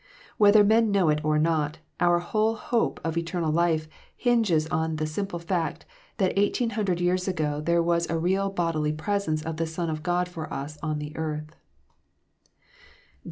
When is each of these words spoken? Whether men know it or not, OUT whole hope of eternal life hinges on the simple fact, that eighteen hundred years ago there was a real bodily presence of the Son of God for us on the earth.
Whether 0.39 0.63
men 0.63 0.89
know 0.89 1.09
it 1.09 1.23
or 1.23 1.37
not, 1.37 1.77
OUT 1.99 2.19
whole 2.23 2.55
hope 2.55 2.99
of 3.03 3.17
eternal 3.19 3.51
life 3.51 3.87
hinges 4.17 4.65
on 4.69 4.95
the 4.95 5.05
simple 5.05 5.37
fact, 5.37 5.85
that 6.17 6.33
eighteen 6.35 6.71
hundred 6.71 6.99
years 6.99 7.27
ago 7.27 7.61
there 7.63 7.83
was 7.83 8.09
a 8.09 8.17
real 8.17 8.49
bodily 8.49 8.93
presence 8.93 9.43
of 9.43 9.57
the 9.57 9.67
Son 9.67 9.91
of 9.91 10.01
God 10.01 10.27
for 10.27 10.51
us 10.51 10.79
on 10.81 10.97
the 10.97 11.15
earth. 11.15 11.55